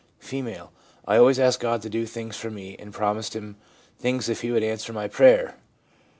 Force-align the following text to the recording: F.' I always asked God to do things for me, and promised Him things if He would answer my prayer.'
F.' 0.19 0.33
I 1.13 1.17
always 1.17 1.37
asked 1.39 1.59
God 1.59 1.83
to 1.83 1.87
do 1.89 2.07
things 2.07 2.35
for 2.35 2.49
me, 2.49 2.75
and 2.77 2.91
promised 2.91 3.35
Him 3.35 3.57
things 3.99 4.29
if 4.29 4.41
He 4.41 4.49
would 4.51 4.63
answer 4.63 4.91
my 4.91 5.07
prayer.' 5.07 5.53